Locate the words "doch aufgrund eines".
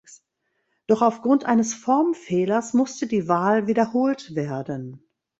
0.87-1.75